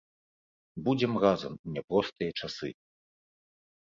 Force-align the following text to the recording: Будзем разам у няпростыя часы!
Будзем 0.85 1.13
разам 1.23 1.53
у 1.57 1.67
няпростыя 1.75 2.31
часы! 2.39 2.71